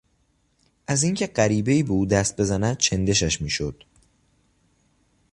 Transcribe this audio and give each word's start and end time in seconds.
از 0.87 1.03
اینکه 1.03 1.27
غریبهای 1.27 1.83
به 1.83 1.91
او 1.91 2.05
دست 2.05 2.41
بزند 2.41 2.77
چندشش 2.77 3.41
میشد. 3.41 3.83